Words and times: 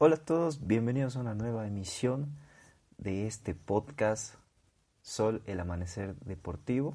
Hola 0.00 0.14
a 0.14 0.24
todos, 0.24 0.64
bienvenidos 0.64 1.16
a 1.16 1.20
una 1.22 1.34
nueva 1.34 1.66
emisión 1.66 2.36
de 2.98 3.26
este 3.26 3.56
podcast 3.56 4.36
Sol, 5.02 5.42
el 5.44 5.58
Amanecer 5.58 6.14
Deportivo. 6.20 6.94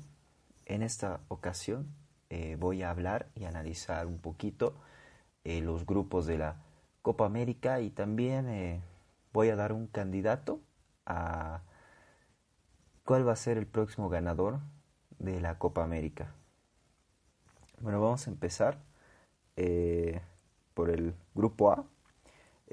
En 0.63 0.81
esta 0.81 1.19
ocasión 1.27 1.93
eh, 2.29 2.55
voy 2.57 2.81
a 2.81 2.91
hablar 2.91 3.27
y 3.35 3.43
analizar 3.43 4.07
un 4.07 4.19
poquito 4.19 4.73
eh, 5.43 5.59
los 5.59 5.85
grupos 5.85 6.27
de 6.27 6.37
la 6.37 6.63
Copa 7.01 7.25
América 7.25 7.81
y 7.81 7.89
también 7.89 8.47
eh, 8.47 8.81
voy 9.33 9.49
a 9.49 9.57
dar 9.57 9.73
un 9.73 9.87
candidato 9.87 10.61
a 11.05 11.61
cuál 13.03 13.27
va 13.27 13.33
a 13.33 13.35
ser 13.35 13.57
el 13.57 13.67
próximo 13.67 14.07
ganador 14.07 14.61
de 15.19 15.41
la 15.41 15.59
Copa 15.59 15.83
América. 15.83 16.33
Bueno, 17.81 17.99
vamos 17.99 18.27
a 18.27 18.31
empezar 18.31 18.79
por 20.73 20.89
el 20.89 21.13
grupo 21.35 21.69
A 21.69 21.83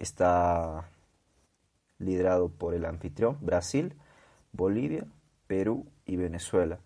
Está 0.00 0.88
liderado 1.98 2.48
por 2.48 2.74
el 2.74 2.84
anfitrión 2.84 3.38
Brasil, 3.40 3.94
Bolivia, 4.52 5.04
Perú 5.46 5.86
y 6.06 6.16
Venezuela. 6.16 6.78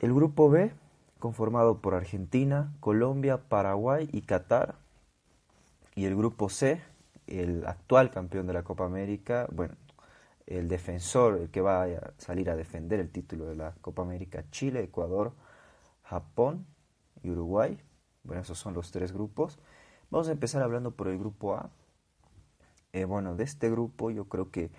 El 0.00 0.14
grupo 0.14 0.50
B, 0.50 0.72
conformado 1.18 1.78
por 1.78 1.94
Argentina, 1.94 2.72
Colombia, 2.80 3.38
Paraguay 3.48 4.08
y 4.12 4.20
Qatar. 4.20 4.74
Y 5.94 6.04
el 6.04 6.14
grupo 6.14 6.48
C, 6.50 6.82
el 7.26 7.66
actual 7.66 8.10
campeón 8.10 8.46
de 8.46 8.52
la 8.52 8.62
Copa 8.62 8.84
América, 8.84 9.48
bueno, 9.50 9.74
el 10.46 10.68
defensor, 10.68 11.38
el 11.38 11.50
que 11.50 11.62
va 11.62 11.84
a 11.84 12.12
salir 12.18 12.50
a 12.50 12.56
defender 12.56 13.00
el 13.00 13.10
título 13.10 13.46
de 13.46 13.56
la 13.56 13.72
Copa 13.80 14.02
América, 14.02 14.44
Chile, 14.50 14.82
Ecuador, 14.82 15.32
Japón 16.02 16.66
y 17.22 17.30
Uruguay. 17.30 17.80
Bueno, 18.24 18.42
esos 18.42 18.58
son 18.58 18.74
los 18.74 18.90
tres 18.90 19.12
grupos. 19.12 19.58
Vamos 20.10 20.28
a 20.28 20.32
empezar 20.32 20.62
hablando 20.62 20.92
por 20.92 21.08
el 21.08 21.18
grupo 21.18 21.54
A. 21.54 21.70
Eh, 22.92 23.04
bueno, 23.04 23.34
de 23.34 23.44
este 23.44 23.70
grupo 23.70 24.10
yo 24.10 24.26
creo 24.26 24.50
que 24.50 24.70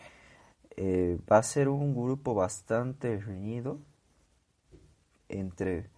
eh, 0.77 1.17
va 1.31 1.37
a 1.37 1.43
ser 1.43 1.69
un 1.69 1.93
grupo 1.93 2.33
bastante 2.33 3.19
reñido 3.19 3.79
entre, 5.29 5.89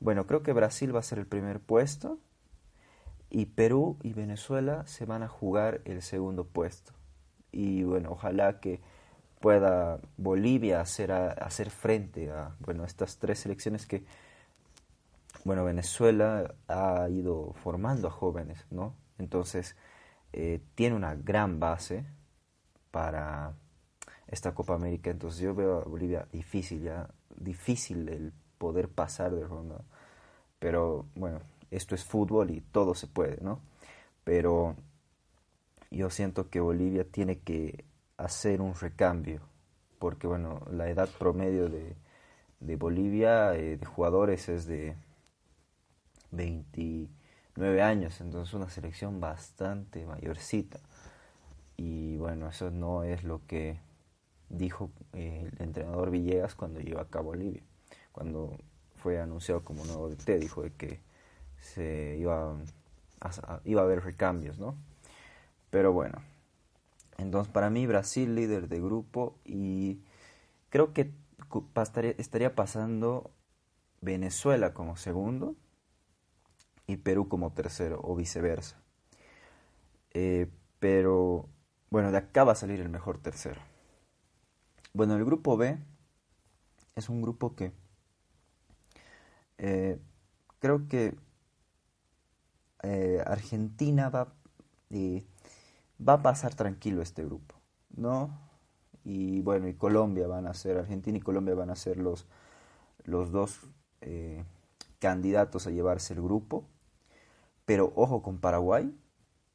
bueno, 0.00 0.26
creo 0.26 0.42
que 0.42 0.52
Brasil 0.52 0.94
va 0.94 1.00
a 1.00 1.04
ser 1.04 1.18
el 1.18 1.26
primer 1.26 1.60
puesto 1.60 2.18
y 3.30 3.46
Perú 3.46 3.98
y 4.02 4.12
Venezuela 4.12 4.86
se 4.86 5.04
van 5.04 5.22
a 5.22 5.28
jugar 5.28 5.80
el 5.84 6.02
segundo 6.02 6.44
puesto. 6.44 6.92
Y 7.52 7.82
bueno, 7.82 8.12
ojalá 8.12 8.60
que 8.60 8.80
pueda 9.40 10.00
Bolivia 10.16 10.80
hacer, 10.80 11.12
hacer 11.12 11.70
frente 11.70 12.30
a 12.30 12.56
bueno, 12.60 12.84
estas 12.84 13.18
tres 13.18 13.40
selecciones 13.40 13.86
que 13.86 14.04
bueno, 15.48 15.64
Venezuela 15.64 16.54
ha 16.68 17.08
ido 17.08 17.54
formando 17.54 18.08
a 18.08 18.10
jóvenes, 18.10 18.66
¿no? 18.70 18.94
Entonces, 19.16 19.76
eh, 20.34 20.60
tiene 20.74 20.94
una 20.94 21.14
gran 21.14 21.58
base 21.58 22.04
para 22.90 23.54
esta 24.26 24.54
Copa 24.54 24.74
América. 24.74 25.10
Entonces, 25.10 25.40
yo 25.40 25.54
veo 25.54 25.80
a 25.80 25.84
Bolivia 25.84 26.28
difícil 26.30 26.82
ya, 26.82 27.08
difícil 27.34 28.10
el 28.10 28.34
poder 28.58 28.90
pasar 28.90 29.34
de 29.34 29.46
ronda. 29.46 29.80
Pero, 30.58 31.06
bueno, 31.14 31.40
esto 31.70 31.94
es 31.94 32.04
fútbol 32.04 32.50
y 32.50 32.60
todo 32.60 32.94
se 32.94 33.06
puede, 33.06 33.38
¿no? 33.40 33.62
Pero 34.24 34.76
yo 35.90 36.10
siento 36.10 36.50
que 36.50 36.60
Bolivia 36.60 37.04
tiene 37.10 37.38
que 37.38 37.86
hacer 38.18 38.60
un 38.60 38.74
recambio, 38.74 39.40
porque, 39.98 40.26
bueno, 40.26 40.60
la 40.70 40.90
edad 40.90 41.08
promedio 41.18 41.70
de, 41.70 41.96
de 42.60 42.76
Bolivia, 42.76 43.54
eh, 43.54 43.78
de 43.78 43.86
jugadores, 43.86 44.50
es 44.50 44.66
de 44.66 44.94
29 46.30 47.82
años, 47.82 48.20
entonces 48.20 48.54
una 48.54 48.68
selección 48.68 49.20
bastante 49.20 50.06
mayorcita. 50.06 50.80
Y 51.76 52.16
bueno, 52.16 52.48
eso 52.48 52.70
no 52.70 53.04
es 53.04 53.24
lo 53.24 53.46
que 53.46 53.80
dijo 54.48 54.90
eh, 55.12 55.48
el 55.52 55.62
entrenador 55.62 56.10
Villegas 56.10 56.54
cuando 56.54 56.80
llegó 56.80 57.00
acá 57.00 57.20
a 57.20 57.22
Bolivia. 57.22 57.62
Cuando 58.12 58.56
fue 58.96 59.20
anunciado 59.20 59.62
como 59.64 59.84
nuevo 59.84 60.08
DT, 60.08 60.38
dijo 60.38 60.62
de 60.62 60.72
que 60.72 61.00
se 61.60 62.16
iba 62.18 62.56
a, 63.20 63.60
iba 63.64 63.80
a 63.80 63.84
haber 63.84 64.02
recambios, 64.02 64.58
¿no? 64.58 64.74
Pero 65.70 65.92
bueno, 65.92 66.22
entonces 67.18 67.52
para 67.52 67.70
mí 67.70 67.86
Brasil 67.86 68.34
líder 68.34 68.68
de 68.68 68.80
grupo 68.80 69.36
y 69.44 70.00
creo 70.70 70.92
que 70.92 71.12
estaría 72.18 72.54
pasando 72.54 73.30
Venezuela 74.00 74.72
como 74.74 74.96
segundo 74.96 75.56
y 76.88 76.96
Perú 76.96 77.28
como 77.28 77.52
tercero 77.52 78.00
o 78.02 78.16
viceversa. 78.16 78.82
Eh, 80.10 80.50
pero 80.80 81.48
bueno, 81.90 82.10
de 82.10 82.16
acá 82.16 82.44
va 82.44 82.52
a 82.52 82.56
salir 82.56 82.80
el 82.80 82.88
mejor 82.88 83.18
tercero. 83.18 83.60
Bueno, 84.94 85.14
el 85.14 85.24
grupo 85.24 85.56
B 85.56 85.78
es 86.96 87.08
un 87.10 87.20
grupo 87.20 87.54
que 87.54 87.72
eh, 89.58 90.00
creo 90.60 90.88
que 90.88 91.14
eh, 92.82 93.22
Argentina 93.26 94.08
va, 94.08 94.32
va 94.90 96.12
a 96.14 96.22
pasar 96.22 96.54
tranquilo 96.54 97.02
este 97.02 97.22
grupo, 97.22 97.54
¿no? 97.90 98.30
Y 99.04 99.42
bueno, 99.42 99.68
y 99.68 99.74
Colombia 99.74 100.26
van 100.26 100.46
a 100.46 100.54
ser, 100.54 100.78
Argentina 100.78 101.18
y 101.18 101.20
Colombia 101.20 101.54
van 101.54 101.70
a 101.70 101.76
ser 101.76 101.98
los, 101.98 102.26
los 103.04 103.30
dos 103.30 103.60
candidatos 105.00 105.66
a 105.66 105.70
llevarse 105.70 106.14
el 106.14 106.22
grupo. 106.22 106.64
Pero 107.68 107.92
ojo 107.96 108.22
con 108.22 108.38
Paraguay, 108.38 108.98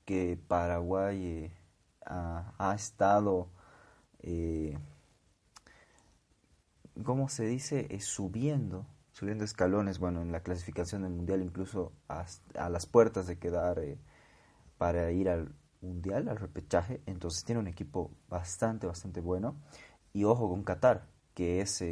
que 0.06 0.38
Paraguay 0.48 1.26
eh, 1.26 1.52
ha, 2.06 2.76
estado, 2.76 3.50
eh, 4.20 4.78
¿cómo 7.04 7.28
se 7.28 7.46
dice? 7.46 7.88
Eh, 7.90 8.02
subiendo, 8.02 8.86
subiendo 9.14 9.44
escalones, 9.44 9.98
bueno, 9.98 10.22
en 10.22 10.32
la 10.32 10.44
clasificación 10.44 11.02
del 11.02 11.14
Mundial, 11.14 11.42
incluso 11.42 11.92
a, 12.08 12.28
las 12.70 12.86
puertas 12.86 13.26
de 13.26 13.40
quedar 13.40 13.82
para 14.78 15.12
ir 15.12 15.28
al 15.28 15.56
Mundial, 15.82 16.30
al 16.30 16.38
repechaje. 16.38 17.02
Entonces 17.08 17.44
tiene 17.44 17.62
un 17.62 17.68
equipo 17.68 18.12
bastante, 18.30 18.86
bastante 18.86 19.22
bueno. 19.22 19.56
Y 20.14 20.26
ojo 20.26 20.50
con 20.50 20.62
Qatar, 20.64 21.08
que 21.34 21.62
es 21.62 21.84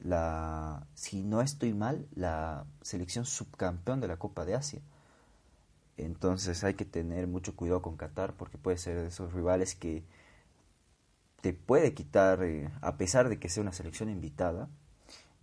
la, 0.00 0.86
si 0.92 1.22
no 1.22 1.40
estoy 1.40 1.72
mal, 1.72 2.06
la 2.14 2.66
selección 2.82 3.24
subcampeón 3.24 4.02
de 4.02 4.08
la 4.08 4.18
Copa 4.18 4.44
de 4.44 4.54
Asia. 4.54 4.82
Entonces 6.04 6.64
hay 6.64 6.74
que 6.74 6.84
tener 6.84 7.26
mucho 7.26 7.54
cuidado 7.54 7.82
con 7.82 7.96
Qatar 7.96 8.34
porque 8.34 8.58
puede 8.58 8.78
ser 8.78 8.96
de 9.00 9.08
esos 9.08 9.32
rivales 9.32 9.74
que 9.74 10.04
te 11.40 11.52
puede 11.52 11.94
quitar, 11.94 12.42
eh, 12.42 12.70
a 12.80 12.96
pesar 12.96 13.28
de 13.28 13.38
que 13.38 13.48
sea 13.48 13.62
una 13.62 13.72
selección 13.72 14.10
invitada, 14.10 14.68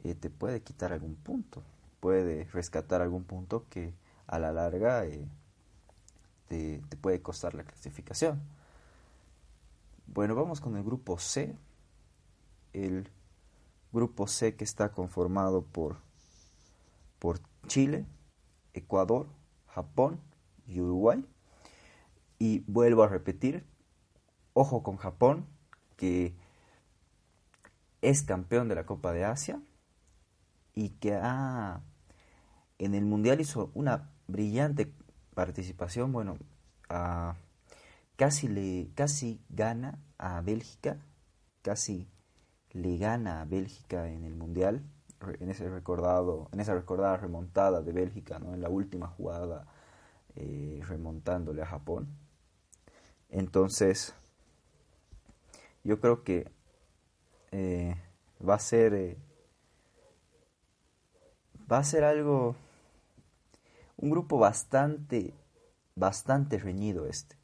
eh, 0.03 0.15
te 0.15 0.29
puede 0.29 0.61
quitar 0.61 0.93
algún 0.93 1.15
punto, 1.15 1.63
puede 1.99 2.45
rescatar 2.45 3.01
algún 3.01 3.23
punto 3.23 3.65
que 3.69 3.93
a 4.27 4.39
la 4.39 4.51
larga 4.51 5.05
eh, 5.05 5.27
te, 6.47 6.81
te 6.89 6.97
puede 6.97 7.21
costar 7.21 7.55
la 7.55 7.63
clasificación. 7.63 8.41
Bueno, 10.07 10.35
vamos 10.35 10.61
con 10.61 10.77
el 10.77 10.83
grupo 10.83 11.17
C. 11.19 11.55
El 12.73 13.09
grupo 13.91 14.27
C 14.27 14.55
que 14.55 14.63
está 14.63 14.89
conformado 14.89 15.63
por, 15.63 15.97
por 17.19 17.39
Chile, 17.67 18.05
Ecuador, 18.73 19.27
Japón 19.67 20.19
y 20.67 20.79
Uruguay. 20.79 21.25
Y 22.39 22.59
vuelvo 22.67 23.03
a 23.03 23.07
repetir, 23.07 23.65
ojo 24.53 24.83
con 24.83 24.97
Japón, 24.97 25.47
que 25.95 26.35
es 28.01 28.23
campeón 28.23 28.67
de 28.67 28.75
la 28.75 28.85
Copa 28.85 29.11
de 29.11 29.25
Asia 29.25 29.59
y 30.73 30.89
que 30.89 31.15
ha, 31.15 31.81
en 32.77 32.93
el 32.93 33.05
Mundial 33.05 33.41
hizo 33.41 33.71
una 33.73 34.11
brillante 34.27 34.93
participación, 35.33 36.11
bueno, 36.11 36.37
casi, 38.15 38.47
le, 38.47 38.91
casi 38.93 39.41
gana 39.49 39.99
a 40.17 40.41
Bélgica, 40.41 40.97
casi 41.63 42.07
le 42.71 42.97
gana 42.97 43.41
a 43.41 43.45
Bélgica 43.45 44.07
en 44.09 44.23
el 44.23 44.35
Mundial, 44.35 44.83
en 45.39 45.49
ese 45.49 45.67
recordado, 45.69 46.47
en 46.51 46.59
esa 46.59 46.75
recordada 46.75 47.17
remontada 47.17 47.81
de 47.81 47.91
Bélgica, 47.91 48.37
¿no? 48.37 48.53
en 48.53 48.61
la 48.61 48.69
última 48.69 49.07
jugada 49.07 49.65
eh, 50.39 50.81
remontándole 50.87 51.63
a 51.63 51.65
Japón. 51.65 52.07
Entonces, 53.29 54.13
yo 55.83 55.99
creo 55.99 56.23
que 56.23 56.47
eh, 57.51 57.95
va 58.47 58.53
a 58.53 58.59
ser 58.59 58.93
eh, 58.93 59.17
va 61.71 61.79
a 61.79 61.83
ser 61.83 62.03
algo 62.03 62.55
un 63.97 64.11
grupo 64.11 64.37
bastante 64.37 65.33
bastante 65.95 66.59
reñido 66.59 67.07
este 67.07 67.35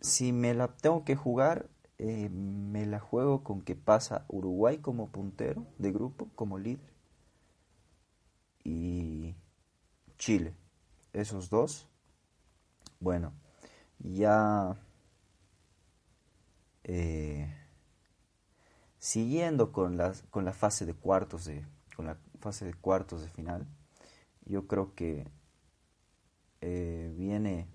si 0.00 0.32
me 0.32 0.52
la 0.52 0.68
tengo 0.68 1.04
que 1.04 1.16
jugar 1.16 1.70
me 1.98 2.86
la 2.86 2.98
juego 2.98 3.44
con 3.44 3.62
que 3.62 3.76
pasa 3.76 4.24
Uruguay 4.28 4.78
como 4.78 5.08
puntero 5.10 5.66
de 5.78 5.92
grupo 5.92 6.28
como 6.34 6.58
líder 6.58 6.92
y 8.64 9.34
Chile 10.18 10.54
esos 11.12 11.50
dos. 11.50 11.88
Bueno, 13.00 13.32
ya 13.98 14.76
siguiendo 18.98 19.72
con 19.72 19.96
la, 19.96 20.12
con 20.30 20.44
la 20.44 20.52
fase 20.52 20.84
de 20.86 20.94
cuartos 20.94 21.44
de 21.44 21.64
con 21.94 22.06
la 22.06 22.16
fase 22.40 22.64
de 22.64 22.74
cuartos 22.74 23.22
de 23.22 23.28
final 23.28 23.64
yo 24.44 24.66
creo 24.66 24.94
que 24.96 25.28
viene 26.60 27.68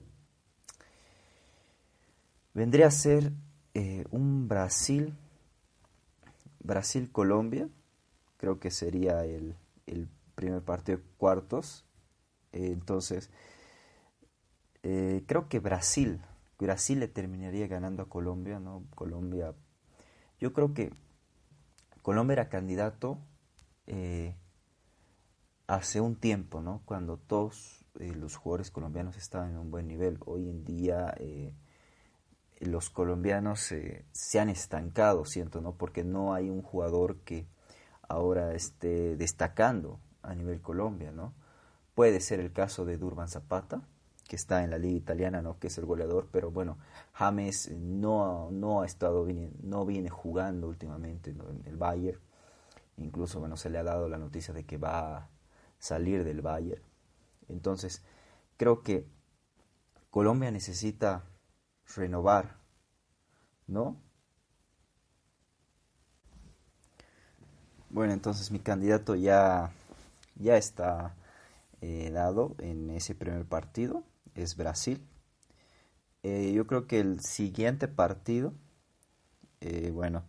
vendría 2.53 2.87
a 2.87 2.91
ser 2.91 3.31
un 4.11 4.49
Brasil 4.49 5.15
Brasil-Colombia, 6.65 7.69
creo 8.37 8.59
que 8.59 8.71
sería 8.71 9.23
el, 9.25 9.55
primer 10.35 10.61
partido 10.61 10.97
de 10.97 11.03
cuartos. 11.17 11.85
Entonces, 12.55 13.29
eh, 14.83 15.23
creo 15.27 15.49
que 15.49 15.59
Brasil, 15.59 16.21
Brasil 16.57 16.99
le 16.99 17.07
terminaría 17.07 17.67
ganando 17.67 18.03
a 18.03 18.09
Colombia, 18.09 18.59
¿no? 18.59 18.83
Colombia, 18.95 19.53
yo 20.39 20.53
creo 20.53 20.73
que 20.73 20.93
Colombia 22.01 22.33
era 22.33 22.49
candidato 22.49 23.17
eh, 23.87 24.35
hace 25.67 25.99
un 25.99 26.15
tiempo, 26.15 26.61
¿no? 26.61 26.81
Cuando 26.85 27.17
todos 27.17 27.85
eh, 27.99 28.13
los 28.15 28.37
jugadores 28.37 28.71
colombianos 28.71 29.17
estaban 29.17 29.51
en 29.51 29.57
un 29.57 29.71
buen 29.71 29.87
nivel. 29.87 30.17
Hoy 30.25 30.49
en 30.49 30.63
día 30.63 31.13
los 32.61 32.89
colombianos 32.89 33.59
se 33.59 34.39
han 34.39 34.49
estancado, 34.49 35.25
siento, 35.25 35.61
¿no? 35.61 35.73
Porque 35.73 36.03
no 36.03 36.33
hay 36.33 36.49
un 36.49 36.61
jugador 36.61 37.17
que 37.17 37.47
ahora 38.07 38.53
esté 38.53 39.17
destacando 39.17 39.99
a 40.21 40.35
nivel 40.35 40.61
Colombia, 40.61 41.11
¿no? 41.11 41.33
Puede 41.95 42.19
ser 42.19 42.41
el 42.41 42.51
caso 42.51 42.85
de 42.85 42.97
Durban 42.97 43.29
Zapata, 43.29 43.81
que 44.27 44.35
está 44.35 44.63
en 44.63 44.71
la 44.71 44.77
liga 44.77 44.97
italiana, 44.97 45.41
¿no? 45.41 45.59
Que 45.59 45.67
es 45.67 45.77
el 45.77 45.85
goleador, 45.85 46.27
pero 46.31 46.51
bueno, 46.51 46.77
James 47.13 47.71
no, 47.71 48.51
no 48.51 48.81
ha 48.81 48.85
estado, 48.85 49.25
no 49.63 49.85
viene 49.85 50.09
jugando 50.09 50.67
últimamente 50.67 51.31
en 51.31 51.63
el 51.65 51.77
Bayern. 51.77 52.19
Incluso, 52.97 53.39
bueno, 53.39 53.55
se 53.55 53.69
le 53.69 53.77
ha 53.77 53.83
dado 53.83 54.09
la 54.09 54.17
noticia 54.17 54.53
de 54.53 54.65
que 54.65 54.77
va 54.77 55.17
a 55.17 55.29
salir 55.79 56.23
del 56.23 56.41
Bayern. 56.41 56.81
Entonces, 57.47 58.03
creo 58.57 58.81
que 58.83 59.07
Colombia 60.09 60.51
necesita 60.51 61.23
renovar, 61.95 62.57
¿no? 63.67 64.01
Bueno, 67.89 68.11
entonces 68.11 68.51
mi 68.51 68.59
candidato 68.59 69.15
ya, 69.15 69.71
ya 70.35 70.57
está 70.57 71.15
eh, 71.87 72.09
dado 72.09 72.55
en 72.57 72.89
ese 72.89 73.13
primer 73.13 73.45
partido, 73.45 74.03
es 74.33 74.57
Brasil. 74.57 75.05
Eh, 76.23 76.51
yo 76.51 76.65
creo 76.65 76.87
que 76.87 76.99
el 76.99 77.19
siguiente 77.19 77.87
partido, 77.87 78.55
eh, 79.61 79.91
bueno, 79.91 80.23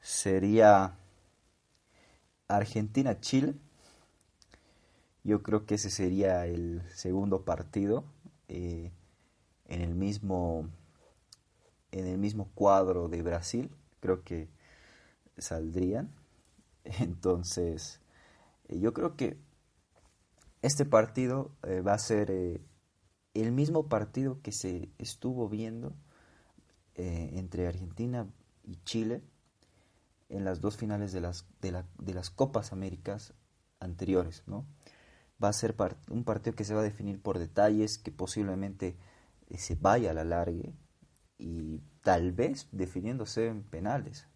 sería 0.00 0.96
Argentina-Chile. 2.46 3.56
Yo 5.24 5.42
creo 5.42 5.66
que 5.66 5.74
ese 5.74 5.90
sería 5.90 6.46
el 6.46 6.80
segundo 6.94 7.44
partido 7.44 8.04
en 8.46 8.92
el 9.66 9.96
mismo 9.96 10.70
en 11.90 12.06
el 12.06 12.18
mismo 12.18 12.50
cuadro 12.54 13.08
de 13.08 13.20
Brasil 13.20 13.70
creo 14.00 14.22
que 14.24 14.48
saldrían 15.36 16.10
entonces 16.84 18.00
yo 18.70 18.94
creo 18.94 19.16
que 19.16 19.36
este 20.62 20.84
partido 20.84 21.52
eh, 21.62 21.80
va 21.80 21.94
a 21.94 21.98
ser 21.98 22.30
eh, 22.30 22.60
el 23.34 23.52
mismo 23.52 23.88
partido 23.88 24.40
que 24.42 24.52
se 24.52 24.90
estuvo 24.98 25.48
viendo 25.48 25.94
entre 27.00 27.68
Argentina 27.68 28.26
y 28.64 28.74
Chile 28.82 29.22
en 30.28 30.44
las 30.44 30.60
dos 30.60 30.76
finales 30.76 31.12
de 31.12 31.20
las, 31.20 31.46
de, 31.60 31.70
la, 31.70 31.86
de 31.96 32.12
las 32.12 32.28
Copas 32.28 32.72
Américas 32.72 33.34
anteriores, 33.78 34.42
¿no? 34.48 34.66
Va 35.42 35.48
a 35.48 35.52
ser 35.52 35.76
un 36.10 36.24
partido 36.24 36.56
que 36.56 36.64
se 36.64 36.74
va 36.74 36.80
a 36.80 36.82
definir 36.82 37.22
por 37.22 37.38
detalles, 37.38 37.98
que 37.98 38.10
posiblemente 38.10 38.96
se 39.56 39.76
vaya 39.76 40.10
a 40.10 40.14
la 40.14 40.24
largue 40.24 40.74
y 41.38 41.80
tal 42.02 42.32
vez 42.32 42.68
definiéndose 42.72 43.46
en 43.46 43.62
penales. 43.62 44.26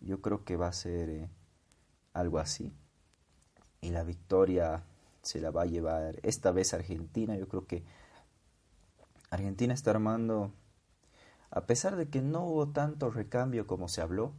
Yo 0.00 0.20
creo 0.20 0.44
que 0.44 0.56
va 0.56 0.68
a 0.68 0.72
ser 0.72 1.08
eh, 1.08 1.30
algo 2.12 2.38
así. 2.38 2.72
Y 3.80 3.90
la 3.90 4.04
victoria 4.04 4.84
se 5.22 5.40
la 5.40 5.50
va 5.50 5.62
a 5.62 5.66
llevar 5.66 6.20
esta 6.22 6.52
vez 6.52 6.74
Argentina. 6.74 7.36
Yo 7.36 7.48
creo 7.48 7.66
que 7.66 7.84
Argentina 9.30 9.72
está 9.74 9.90
armando, 9.92 10.52
a 11.50 11.62
pesar 11.62 11.96
de 11.96 12.08
que 12.08 12.20
no 12.20 12.44
hubo 12.44 12.68
tanto 12.68 13.10
recambio 13.10 13.66
como 13.66 13.88
se 13.88 14.02
habló, 14.02 14.32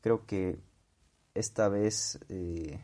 creo 0.00 0.26
que 0.26 0.60
esta 1.34 1.68
vez 1.68 2.20
eh, 2.28 2.80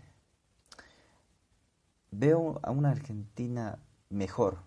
veo 2.11 2.61
a 2.63 2.71
una 2.71 2.91
Argentina 2.91 3.79
mejor 4.09 4.59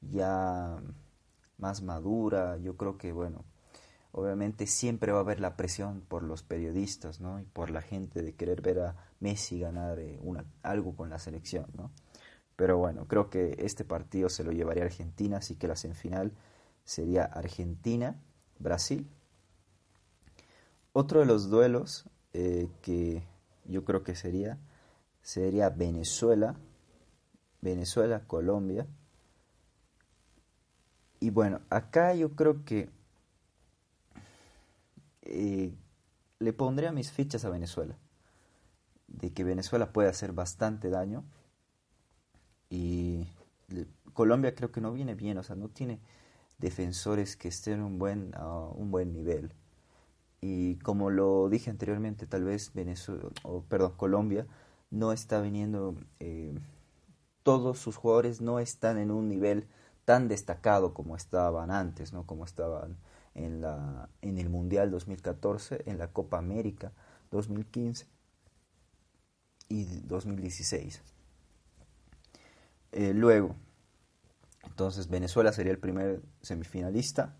ya 0.00 0.80
más 1.56 1.82
madura, 1.82 2.56
yo 2.58 2.76
creo 2.76 2.98
que, 2.98 3.12
bueno, 3.12 3.44
obviamente 4.18 4.66
siempre 4.66 5.12
va 5.12 5.18
a 5.18 5.22
haber 5.22 5.40
la 5.40 5.56
presión 5.56 6.00
por 6.00 6.22
los 6.22 6.42
periodistas, 6.42 7.20
¿no? 7.20 7.40
Y 7.40 7.44
por 7.44 7.70
la 7.70 7.82
gente 7.82 8.22
de 8.22 8.34
querer 8.34 8.60
ver 8.60 8.80
a 8.80 8.96
Messi 9.20 9.60
ganar 9.60 9.98
eh, 9.98 10.18
algo 10.62 10.96
con 10.96 11.10
la 11.10 11.18
selección, 11.18 11.66
¿no? 11.76 11.92
Pero 12.56 12.76
bueno, 12.78 13.06
creo 13.06 13.30
que 13.30 13.56
este 13.60 13.84
partido 13.84 14.28
se 14.28 14.42
lo 14.42 14.50
llevaría 14.50 14.82
Argentina, 14.82 15.38
así 15.38 15.54
que 15.54 15.68
la 15.68 15.76
semifinal 15.76 16.32
sería 16.84 17.24
Argentina-Brasil. 17.24 19.08
Otro 20.92 21.20
de 21.20 21.26
los 21.26 21.50
duelos 21.50 22.08
eh, 22.32 22.68
que 22.82 23.22
yo 23.64 23.84
creo 23.84 24.02
que 24.02 24.16
sería, 24.16 24.58
sería 25.22 25.68
Venezuela, 25.70 26.56
Venezuela-Colombia. 27.60 28.88
Y 31.20 31.30
bueno, 31.30 31.60
acá 31.70 32.14
yo 32.14 32.34
creo 32.34 32.64
que 32.64 32.90
eh, 35.28 35.72
le 36.38 36.52
pondría 36.52 36.92
mis 36.92 37.12
fichas 37.12 37.44
a 37.44 37.50
Venezuela. 37.50 37.96
De 39.06 39.32
que 39.32 39.44
Venezuela 39.44 39.92
puede 39.92 40.08
hacer 40.08 40.32
bastante 40.32 40.90
daño. 40.90 41.24
Y 42.70 43.26
Colombia 44.12 44.54
creo 44.54 44.72
que 44.72 44.80
no 44.80 44.92
viene 44.92 45.14
bien, 45.14 45.38
o 45.38 45.42
sea, 45.42 45.56
no 45.56 45.68
tiene 45.68 46.00
defensores 46.58 47.36
que 47.36 47.48
estén 47.48 47.82
un 47.82 47.98
buen, 47.98 48.34
a 48.34 48.48
un 48.48 48.90
buen 48.90 49.12
nivel. 49.12 49.52
Y 50.40 50.76
como 50.76 51.10
lo 51.10 51.48
dije 51.48 51.70
anteriormente, 51.70 52.26
tal 52.26 52.44
vez 52.44 52.72
Venezuela, 52.74 53.28
o 53.42 53.62
perdón, 53.62 53.92
Colombia 53.96 54.46
no 54.90 55.12
está 55.12 55.40
viniendo, 55.40 55.94
eh, 56.20 56.54
todos 57.42 57.78
sus 57.78 57.96
jugadores 57.96 58.40
no 58.40 58.58
están 58.58 58.98
en 58.98 59.10
un 59.10 59.28
nivel 59.28 59.66
tan 60.04 60.28
destacado 60.28 60.94
como 60.94 61.16
estaban 61.16 61.70
antes, 61.70 62.12
¿no? 62.12 62.24
Como 62.26 62.44
estaban 62.44 62.96
en, 63.38 63.60
la, 63.60 64.08
en 64.20 64.38
el 64.38 64.48
Mundial 64.48 64.90
2014, 64.90 65.82
en 65.86 65.98
la 65.98 66.08
Copa 66.08 66.38
América 66.38 66.92
2015 67.30 68.06
y 69.68 69.84
2016. 70.00 71.02
Eh, 72.92 73.12
luego, 73.14 73.54
entonces 74.64 75.08
Venezuela 75.08 75.52
sería 75.52 75.72
el 75.72 75.78
primer 75.78 76.22
semifinalista. 76.42 77.36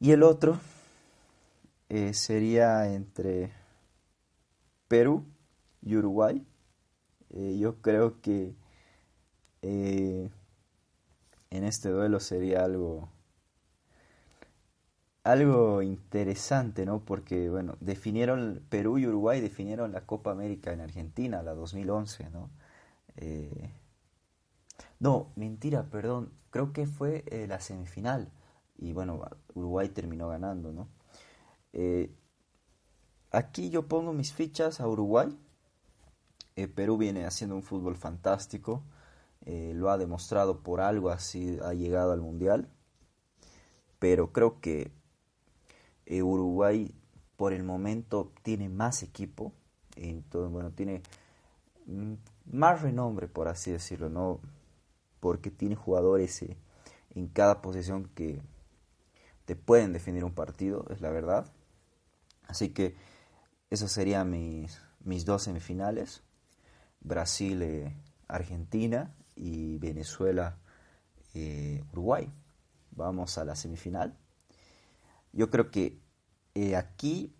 Y 0.00 0.12
el 0.12 0.22
otro 0.22 0.60
eh, 1.88 2.14
sería 2.14 2.92
entre 2.92 3.52
Perú 4.88 5.24
y 5.82 5.96
Uruguay. 5.96 6.46
Eh, 7.30 7.56
yo 7.58 7.80
creo 7.82 8.20
que 8.20 8.54
en 9.60 10.30
este 11.50 11.88
duelo 11.88 12.20
sería 12.20 12.64
algo 12.64 13.10
algo 15.28 15.82
interesante, 15.82 16.86
¿no? 16.86 17.04
Porque, 17.04 17.50
bueno, 17.50 17.76
definieron, 17.80 18.62
Perú 18.70 18.96
y 18.96 19.06
Uruguay 19.06 19.42
definieron 19.42 19.92
la 19.92 20.06
Copa 20.06 20.30
América 20.30 20.72
en 20.72 20.80
Argentina, 20.80 21.42
la 21.42 21.52
2011, 21.52 22.30
¿no? 22.30 22.48
Eh, 23.16 23.70
no, 25.00 25.30
mentira, 25.36 25.84
perdón, 25.90 26.32
creo 26.48 26.72
que 26.72 26.86
fue 26.86 27.24
eh, 27.26 27.46
la 27.46 27.60
semifinal 27.60 28.30
y, 28.78 28.94
bueno, 28.94 29.20
Uruguay 29.54 29.90
terminó 29.90 30.28
ganando, 30.28 30.72
¿no? 30.72 30.88
Eh, 31.74 32.10
aquí 33.30 33.68
yo 33.68 33.86
pongo 33.86 34.14
mis 34.14 34.32
fichas 34.32 34.80
a 34.80 34.88
Uruguay, 34.88 35.38
Perú 36.74 36.96
viene 36.96 37.26
haciendo 37.26 37.54
un 37.54 37.62
fútbol 37.62 37.96
fantástico, 37.96 38.82
lo 39.46 39.90
ha 39.90 39.98
demostrado 39.98 40.62
por 40.62 40.80
algo 40.80 41.10
así, 41.10 41.58
ha 41.62 41.72
llegado 41.72 42.12
al 42.12 42.20
Mundial. 42.20 42.68
Pero 44.00 44.32
creo 44.32 44.60
que 44.60 44.92
eh, 46.10 46.22
Uruguay 46.22 46.90
por 47.36 47.52
el 47.52 47.62
momento 47.62 48.32
tiene 48.42 48.70
más 48.70 49.02
equipo, 49.02 49.52
entonces, 49.94 50.50
bueno, 50.50 50.70
tiene 50.70 51.02
mm, 51.84 52.14
más 52.46 52.80
renombre, 52.80 53.28
por 53.28 53.46
así 53.46 53.70
decirlo, 53.70 54.08
¿no? 54.08 54.40
Porque 55.20 55.50
tiene 55.50 55.76
jugadores 55.76 56.42
eh, 56.42 56.56
en 57.14 57.28
cada 57.28 57.60
posición 57.60 58.08
que 58.14 58.40
te 59.44 59.54
pueden 59.54 59.92
definir 59.92 60.24
un 60.24 60.32
partido, 60.32 60.86
es 60.88 61.02
la 61.02 61.10
verdad. 61.10 61.46
Así 62.46 62.70
que 62.70 62.96
esos 63.68 63.92
serían 63.92 64.30
mis, 64.30 64.80
mis 65.04 65.26
dos 65.26 65.42
semifinales. 65.42 66.22
Brasil, 67.00 67.60
eh, 67.62 67.94
Argentina 68.28 69.14
y 69.36 69.76
Venezuela, 69.78 70.56
Uruguay. 71.92 72.32
Vamos 72.92 73.38
a 73.38 73.44
la 73.44 73.54
semifinal. 73.54 74.16
Yo 75.38 75.50
creo 75.50 75.70
que 75.70 76.00
eh, 76.56 76.74
aquí 76.74 77.32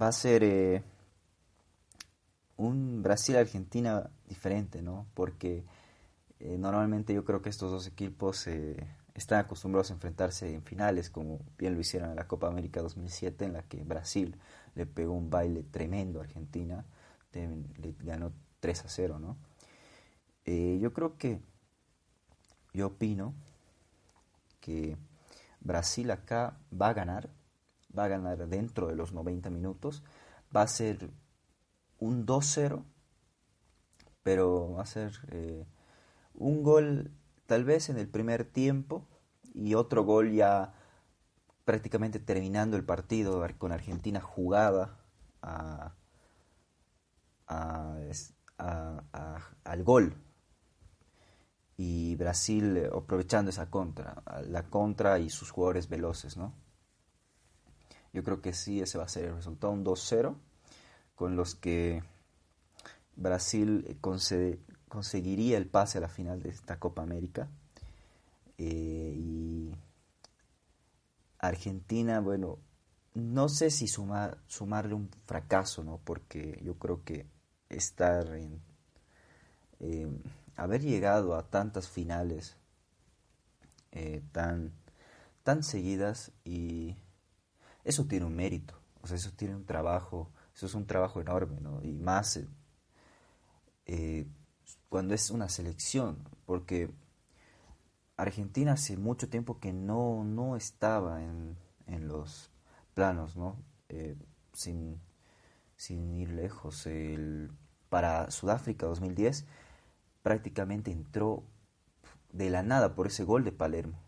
va 0.00 0.08
a 0.08 0.12
ser 0.12 0.82
un 2.56 3.04
Brasil-Argentina 3.04 4.10
diferente, 4.26 4.82
¿no? 4.82 5.06
Porque 5.14 5.64
normalmente 6.40 7.14
yo 7.14 7.24
creo 7.24 7.40
que 7.40 7.50
estos 7.50 7.70
dos 7.70 7.86
equipos 7.86 8.48
están 9.14 9.38
acostumbrados 9.38 9.92
a 9.92 9.94
enfrentarse 9.94 10.52
en 10.52 10.64
finales, 10.64 11.08
como 11.08 11.38
bien 11.56 11.74
lo 11.74 11.80
hicieron 11.80 12.10
en 12.10 12.16
la 12.16 12.26
Copa 12.26 12.48
América 12.48 12.82
2007, 12.82 13.44
en 13.44 13.52
la 13.52 13.62
que 13.62 13.84
Brasil 13.84 14.36
le 14.74 14.86
pegó 14.86 15.12
un 15.12 15.30
baile 15.30 15.62
tremendo 15.62 16.18
a 16.18 16.24
Argentina, 16.24 16.84
le 17.32 17.94
ganó 18.00 18.32
3 18.58 18.86
a 18.86 18.88
0, 18.88 19.20
¿no? 19.20 19.36
Eh, 20.44 20.80
yo 20.80 20.92
creo 20.92 21.16
que, 21.16 21.40
yo 22.72 22.88
opino 22.88 23.34
que 24.60 24.96
Brasil 25.60 26.10
acá 26.10 26.58
va 26.72 26.88
a 26.88 26.94
ganar, 26.94 27.30
va 27.96 28.04
a 28.04 28.08
ganar 28.08 28.48
dentro 28.48 28.88
de 28.88 28.96
los 28.96 29.12
90 29.12 29.50
minutos, 29.50 30.02
va 30.54 30.62
a 30.62 30.66
ser 30.66 31.10
un 31.98 32.26
2-0, 32.26 32.84
pero 34.22 34.72
va 34.72 34.82
a 34.82 34.86
ser 34.86 35.12
eh, 35.30 35.66
un 36.34 36.62
gol 36.62 37.10
tal 37.46 37.64
vez 37.64 37.88
en 37.88 37.98
el 37.98 38.08
primer 38.08 38.44
tiempo 38.44 39.06
y 39.54 39.74
otro 39.74 40.04
gol 40.04 40.32
ya 40.32 40.72
prácticamente 41.64 42.18
terminando 42.18 42.76
el 42.76 42.84
partido 42.84 43.46
con 43.58 43.72
Argentina 43.72 44.20
jugada 44.20 44.98
al 49.64 49.84
gol 49.84 50.14
y 51.82 52.14
Brasil 52.16 52.76
eh, 52.76 52.90
aprovechando 52.94 53.48
esa 53.48 53.70
contra, 53.70 54.22
la 54.46 54.64
contra 54.64 55.18
y 55.18 55.30
sus 55.30 55.50
jugadores 55.50 55.88
veloces, 55.88 56.36
¿no? 56.36 56.52
Yo 58.12 58.22
creo 58.22 58.42
que 58.42 58.52
sí, 58.52 58.82
ese 58.82 58.98
va 58.98 59.04
a 59.04 59.08
ser 59.08 59.24
el 59.24 59.36
resultado, 59.36 59.72
un 59.72 59.82
2-0, 59.82 60.36
con 61.14 61.36
los 61.36 61.54
que 61.54 62.02
Brasil 63.16 63.86
eh, 63.88 64.58
conseguiría 64.88 65.56
el 65.56 65.68
pase 65.68 65.96
a 65.96 66.02
la 66.02 66.10
final 66.10 66.42
de 66.42 66.50
esta 66.50 66.78
Copa 66.78 67.00
América. 67.00 67.48
Eh, 68.58 69.14
y 69.16 69.74
Argentina, 71.38 72.20
bueno, 72.20 72.58
no 73.14 73.48
sé 73.48 73.70
si 73.70 73.88
sumar, 73.88 74.36
sumarle 74.46 74.92
un 74.92 75.08
fracaso, 75.24 75.82
¿no? 75.82 75.98
Porque 76.04 76.60
yo 76.62 76.74
creo 76.74 77.04
que 77.04 77.26
estar 77.70 78.36
en... 78.36 78.60
haber 80.60 80.82
llegado 80.82 81.34
a 81.36 81.48
tantas 81.48 81.88
finales 81.88 82.58
eh, 83.92 84.22
tan, 84.30 84.72
tan 85.42 85.62
seguidas 85.62 86.32
y 86.44 86.96
eso 87.82 88.04
tiene 88.04 88.26
un 88.26 88.36
mérito, 88.36 88.78
o 89.00 89.06
sea, 89.06 89.16
eso 89.16 89.30
tiene 89.34 89.56
un 89.56 89.64
trabajo, 89.64 90.30
eso 90.54 90.66
es 90.66 90.74
un 90.74 90.86
trabajo 90.86 91.18
enorme, 91.18 91.62
¿no? 91.62 91.82
Y 91.82 91.92
más 91.92 92.40
eh, 93.86 94.26
cuando 94.90 95.14
es 95.14 95.30
una 95.30 95.48
selección, 95.48 96.28
porque 96.44 96.90
Argentina 98.18 98.72
hace 98.72 98.98
mucho 98.98 99.30
tiempo 99.30 99.60
que 99.60 99.72
no, 99.72 100.24
no 100.24 100.56
estaba 100.56 101.24
en, 101.24 101.56
en 101.86 102.06
los 102.06 102.50
planos, 102.92 103.34
¿no? 103.34 103.56
Eh, 103.88 104.14
sin, 104.52 105.00
sin, 105.74 106.14
ir 106.18 106.28
lejos. 106.32 106.86
El, 106.86 107.50
para 107.88 108.30
Sudáfrica 108.30 108.86
2010 108.86 109.46
prácticamente 110.22 110.90
entró 110.90 111.44
de 112.32 112.50
la 112.50 112.62
nada 112.62 112.94
por 112.94 113.06
ese 113.06 113.24
gol 113.24 113.44
de 113.44 113.52
Palermo 113.52 113.98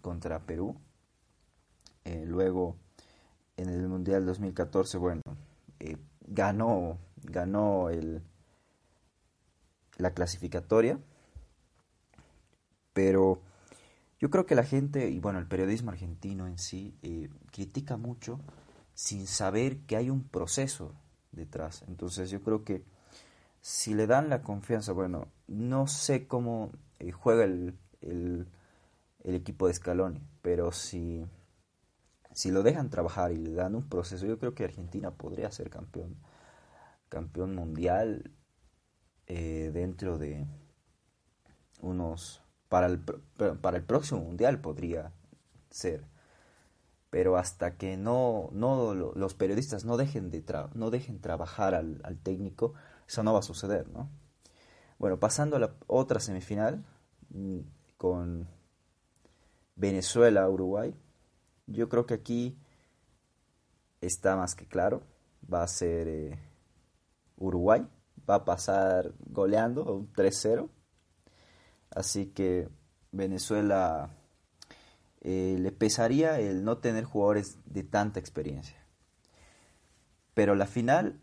contra 0.00 0.46
Perú. 0.46 0.76
Eh, 2.04 2.24
luego 2.26 2.76
en 3.56 3.68
el 3.68 3.88
Mundial 3.88 4.26
2014, 4.26 4.98
bueno, 4.98 5.22
eh, 5.80 5.96
ganó, 6.26 6.98
ganó 7.22 7.90
el, 7.90 8.22
la 9.96 10.12
clasificatoria, 10.12 10.98
pero 12.92 13.40
yo 14.18 14.30
creo 14.30 14.46
que 14.46 14.54
la 14.54 14.64
gente, 14.64 15.10
y 15.10 15.20
bueno, 15.20 15.38
el 15.38 15.46
periodismo 15.46 15.90
argentino 15.90 16.46
en 16.46 16.58
sí, 16.58 16.94
eh, 17.02 17.28
critica 17.52 17.96
mucho 17.96 18.40
sin 18.94 19.26
saber 19.26 19.78
que 19.80 19.96
hay 19.96 20.10
un 20.10 20.24
proceso 20.24 20.92
detrás. 21.32 21.84
Entonces 21.88 22.30
yo 22.30 22.42
creo 22.42 22.64
que 22.64 22.84
si 23.60 23.94
le 23.94 24.06
dan 24.06 24.28
la 24.28 24.42
confianza, 24.42 24.92
bueno, 24.92 25.28
no 25.46 25.86
sé 25.86 26.26
cómo 26.26 26.72
eh, 26.98 27.12
juega 27.12 27.44
el, 27.44 27.78
el, 28.00 28.46
equipo 29.24 29.66
de 29.66 29.74
Scaloni, 29.74 30.22
pero 30.42 30.72
si, 30.72 31.24
si 32.32 32.50
lo 32.50 32.62
dejan 32.62 32.90
trabajar 32.90 33.32
y 33.32 33.36
le 33.36 33.52
dan 33.52 33.74
un 33.74 33.88
proceso, 33.88 34.26
yo 34.26 34.38
creo 34.38 34.54
que 34.54 34.64
Argentina 34.64 35.10
podría 35.12 35.50
ser 35.50 35.70
campeón, 35.70 36.16
campeón 37.08 37.54
mundial 37.54 38.30
eh, 39.26 39.70
dentro 39.72 40.18
de 40.18 40.46
unos... 41.80 42.40
Para 42.68 42.86
el, 42.86 42.98
para 42.98 43.76
el 43.76 43.84
próximo 43.84 44.20
mundial 44.20 44.60
podría 44.60 45.12
ser. 45.70 46.08
Pero 47.08 47.36
hasta 47.36 47.76
que 47.76 47.96
no, 47.96 48.48
no 48.50 48.94
los 48.94 49.34
periodistas 49.34 49.84
no 49.84 49.96
dejen, 49.96 50.30
de 50.30 50.42
no 50.74 50.90
dejen 50.90 51.20
trabajar 51.20 51.76
al, 51.76 52.00
al 52.02 52.18
técnico, 52.18 52.74
eso 53.06 53.22
no 53.22 53.32
va 53.32 53.38
a 53.40 53.42
suceder, 53.42 53.88
¿no? 53.90 54.10
Bueno, 54.98 55.18
pasando 55.18 55.56
a 55.56 55.58
la 55.58 55.74
otra 55.86 56.20
semifinal 56.20 56.84
mm, 57.30 57.58
con 57.96 58.48
Venezuela-Uruguay, 59.76 60.94
yo 61.66 61.88
creo 61.88 62.06
que 62.06 62.14
aquí 62.14 62.58
está 64.00 64.36
más 64.36 64.54
que 64.54 64.66
claro, 64.66 65.02
va 65.52 65.62
a 65.62 65.68
ser 65.68 66.08
eh, 66.08 66.38
Uruguay, 67.36 67.86
va 68.28 68.36
a 68.36 68.44
pasar 68.44 69.12
goleando 69.26 69.84
un 69.92 70.12
3-0, 70.12 70.68
así 71.90 72.26
que 72.26 72.68
Venezuela 73.12 74.10
eh, 75.20 75.56
le 75.58 75.72
pesaría 75.72 76.38
el 76.38 76.64
no 76.64 76.78
tener 76.78 77.04
jugadores 77.04 77.58
de 77.64 77.82
tanta 77.82 78.20
experiencia. 78.20 78.76
Pero 80.34 80.54
la 80.54 80.66
final 80.66 81.20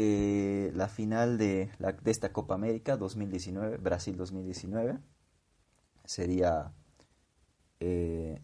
eh, 0.00 0.70
la 0.76 0.86
final 0.86 1.38
de, 1.38 1.72
esta 2.04 2.32
Copa 2.32 2.54
América 2.54 2.96
2019, 2.96 3.78
Brasil 3.78 4.16
2019, 4.16 4.96
sería 6.04 6.72
eh, 7.80 8.40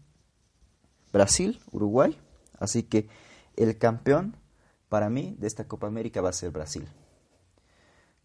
Brasil, 1.13 1.61
Uruguay. 1.71 2.19
Así 2.59 2.83
que 2.83 3.07
el 3.55 3.77
campeón 3.77 4.35
para 4.89 5.09
mí 5.09 5.37
de 5.39 5.47
esta 5.47 5.65
Copa 5.65 5.87
América 5.87 6.19
va 6.19 6.27
a 6.27 6.33
ser 6.33 6.51
Brasil, 6.51 6.89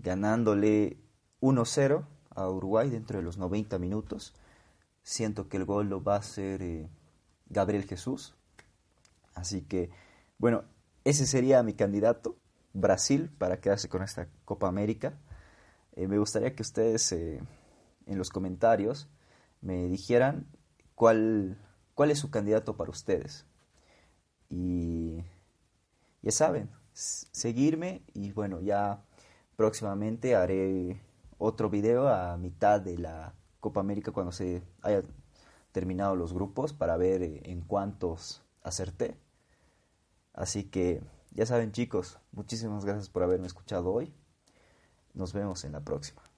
ganándole 0.01 0.99
1-0 1.41 2.05
a 2.31 2.49
Uruguay 2.51 2.91
dentro 2.91 3.19
de 3.19 3.23
los 3.23 3.39
90 3.39 3.79
minutos. 3.79 4.35
Siento 5.05 5.49
que 5.49 5.57
el 5.57 5.67
gol 5.67 5.89
lo 5.89 6.03
va 6.03 6.17
a 6.17 6.19
hacer 6.19 6.63
eh, 6.63 6.91
Gabriel 7.47 7.85
Jesús. 7.85 8.35
Así 9.35 9.63
que, 9.63 9.91
bueno, 10.37 10.65
ese 11.05 11.29
sería 11.29 11.63
mi 11.63 11.75
candidato 11.75 12.40
Brasil 12.73 13.31
para 13.39 13.61
quedarse 13.61 13.89
con 13.89 14.03
esta 14.03 14.29
Copa 14.45 14.69
América. 14.69 15.19
Eh, 15.93 16.09
me 16.09 16.19
gustaría 16.19 16.55
que 16.55 16.63
ustedes 16.63 17.13
eh, 17.13 17.41
en 18.07 18.19
los 18.19 18.31
comentarios 18.31 19.09
me 19.61 19.89
dijeran 19.89 20.47
cuál, 20.95 21.59
cuál 21.95 22.11
es 22.11 22.19
su 22.19 22.31
candidato 22.31 22.77
para 22.77 22.91
ustedes. 22.91 23.47
Y 24.49 25.25
ya 26.23 26.31
saben, 26.31 26.71
seguirme 26.93 28.03
y 28.15 28.33
bueno, 28.33 28.61
ya 28.61 29.05
próximamente 29.57 30.35
haré 30.35 31.01
otro 31.39 31.71
video 31.71 32.09
a 32.09 32.37
mitad 32.37 32.81
de 32.81 32.99
la 32.99 33.35
Copa 33.61 33.81
América 33.81 34.13
cuando 34.13 34.33
se 34.33 34.63
haya 34.83 35.03
terminado 35.73 36.17
los 36.17 36.33
grupos 36.33 36.73
para 36.73 36.97
ver 36.97 37.23
eh, 37.23 37.43
en 37.45 37.61
cuántos 37.61 38.43
acerté. 38.63 39.17
Así 40.33 40.65
que 40.65 41.03
ya 41.33 41.47
saben 41.47 41.73
chicos, 41.73 42.19
muchísimas 42.33 42.85
gracias 42.85 43.09
por 43.09 43.23
haberme 43.23 43.47
escuchado 43.47 43.93
hoy. 43.93 44.13
Nos 45.15 45.33
vemos 45.33 45.65
en 45.65 45.73
la 45.73 45.81
próxima. 45.81 46.30